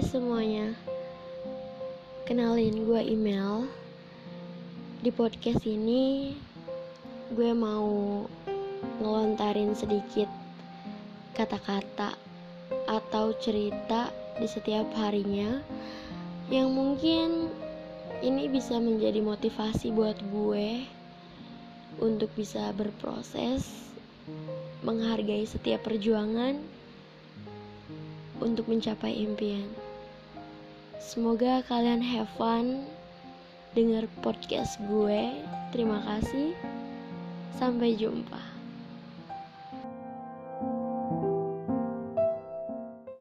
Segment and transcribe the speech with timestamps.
[0.00, 0.72] Semuanya
[2.24, 3.68] Kenalin gue email
[5.04, 6.32] Di podcast ini
[7.36, 8.24] Gue mau
[8.96, 10.24] ngelontarin sedikit
[11.36, 12.16] Kata-kata
[12.88, 14.08] Atau cerita
[14.40, 15.60] di setiap harinya
[16.48, 17.28] Yang mungkin
[18.24, 20.80] Ini bisa menjadi motivasi buat gue
[22.00, 23.92] Untuk bisa berproses
[24.80, 26.80] Menghargai setiap perjuangan
[28.40, 29.89] untuk mencapai impian.
[31.10, 32.86] Semoga kalian have fun
[33.74, 35.42] dengar podcast gue.
[35.74, 36.54] Terima kasih.
[37.58, 38.59] Sampai jumpa.